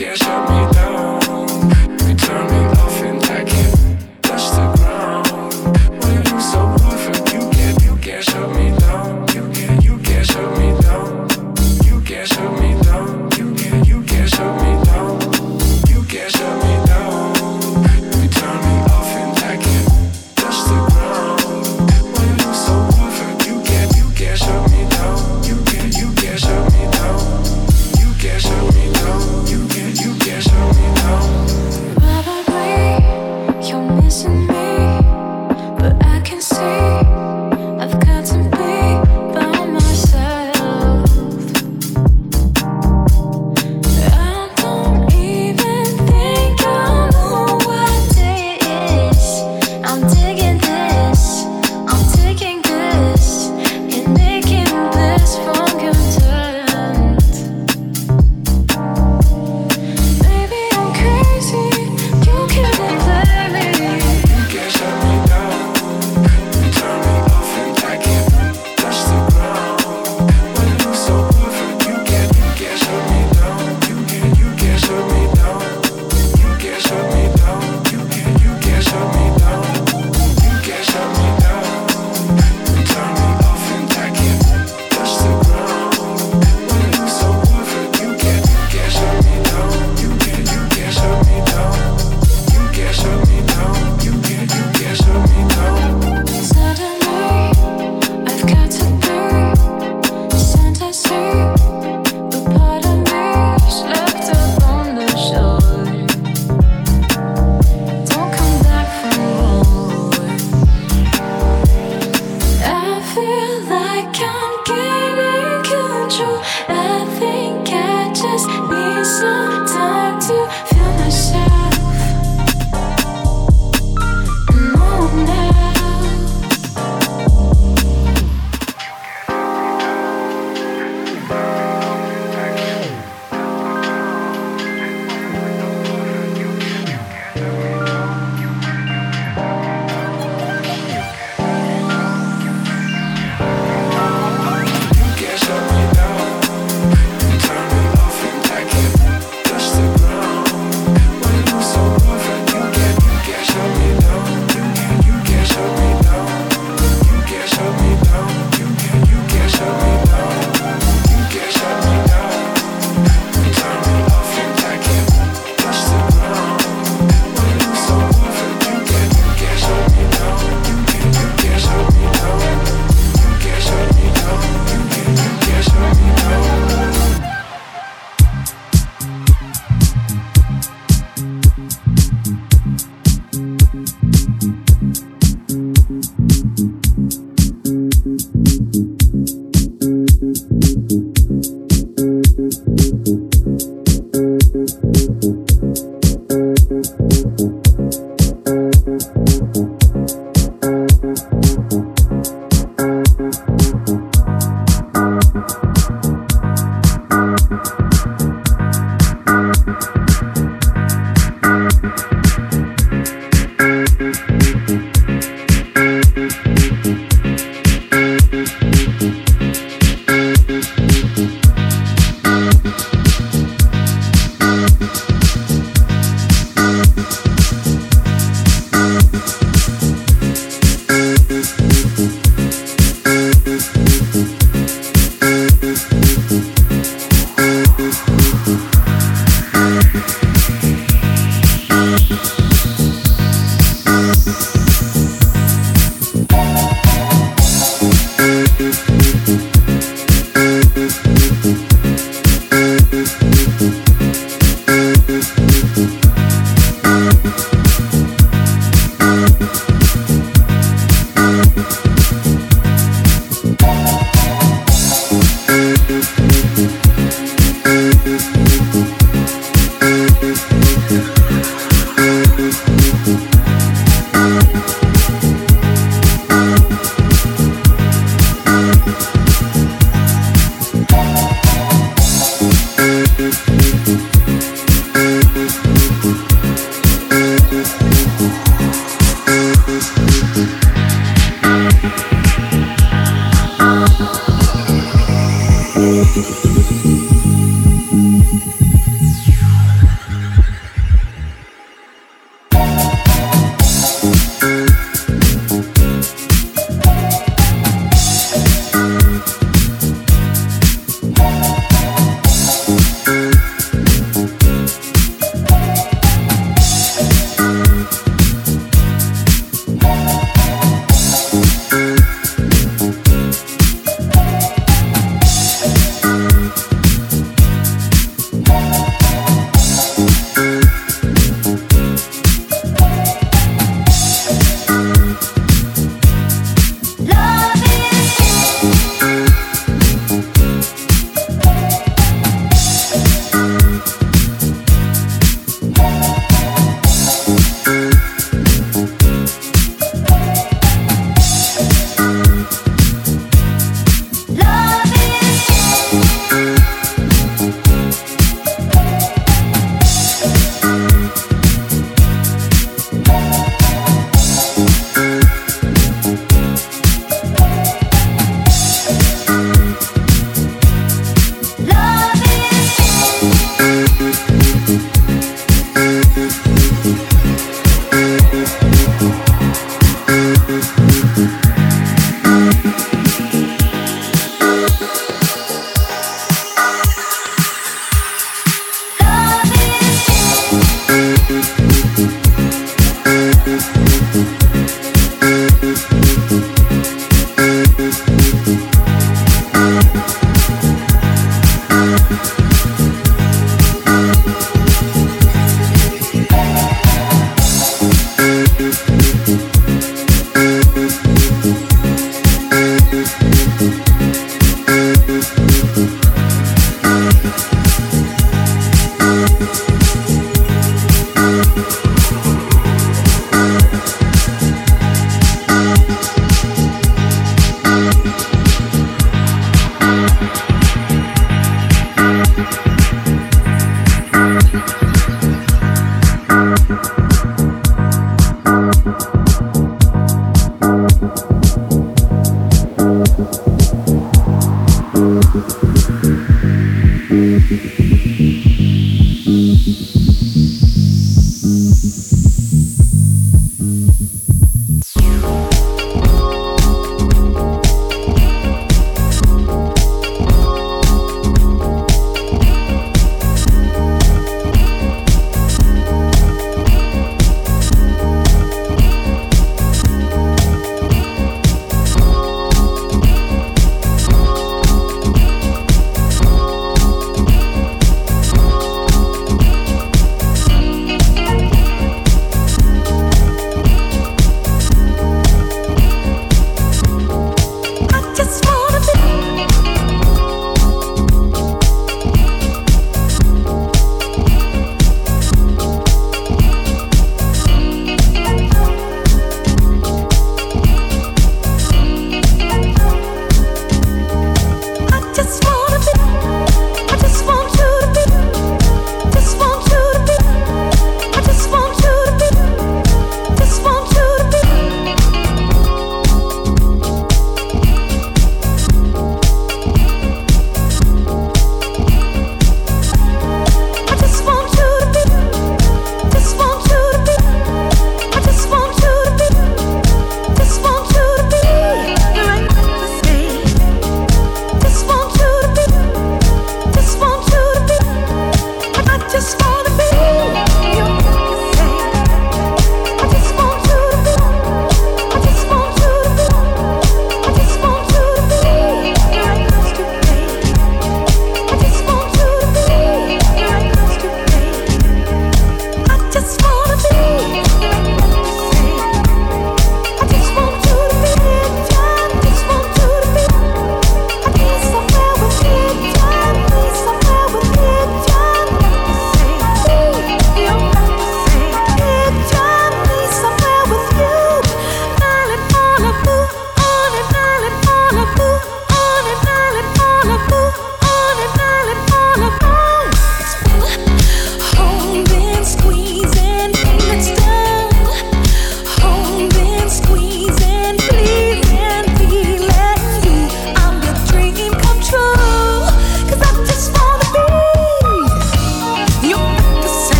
Touch 0.00 0.39